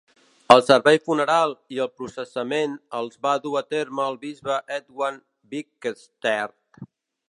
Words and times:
El 0.53 0.61
servei 0.69 0.97
funeral 1.09 1.53
i 1.75 1.81
el 1.85 1.91
processament 2.01 2.73
els 3.01 3.21
va 3.27 3.35
dur 3.45 3.55
a 3.63 3.65
terme 3.77 4.09
el 4.09 4.21
bisbe 4.27 4.61
Edward 4.81 5.25
Bickersteth. 5.55 6.87